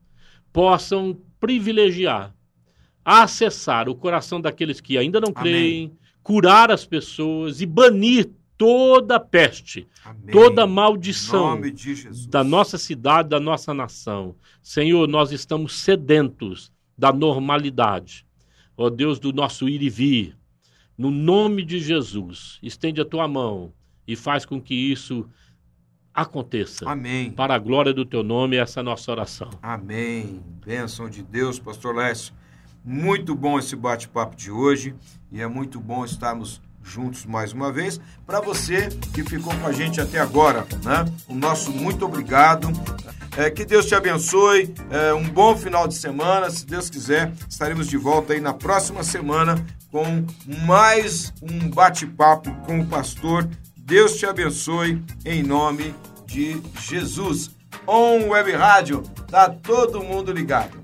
[0.53, 2.31] possam privilegiar,
[3.03, 5.97] acessar o coração daqueles que ainda não creem, Amém.
[6.21, 10.31] curar as pessoas e banir toda peste, Amém.
[10.31, 11.59] toda maldição
[12.29, 14.35] da nossa cidade, da nossa nação.
[14.61, 18.27] Senhor, nós estamos sedentos da normalidade.
[18.77, 20.37] Ó Deus do nosso ir e vir,
[20.95, 23.73] no nome de Jesus, estende a tua mão
[24.07, 25.27] e faz com que isso
[26.15, 26.89] aconteça.
[26.89, 27.31] Amém.
[27.31, 29.49] Para a glória do teu nome, essa é a nossa oração.
[29.61, 30.41] Amém.
[30.65, 32.33] Bênção de Deus, pastor Lécio.
[32.83, 34.95] Muito bom esse bate-papo de hoje
[35.31, 37.99] e é muito bom estarmos juntos mais uma vez.
[38.25, 41.03] Para você que ficou com a gente até agora, né?
[41.27, 42.69] O nosso muito obrigado.
[43.35, 44.73] É, que Deus te abençoe.
[44.89, 46.49] É, um bom final de semana.
[46.49, 50.25] Se Deus quiser, estaremos de volta aí na próxima semana com
[50.65, 53.49] mais um bate-papo com o pastor.
[53.85, 55.93] Deus te abençoe em nome
[56.25, 57.51] de Jesus.
[57.85, 60.75] On Web Rádio, tá todo mundo ligado.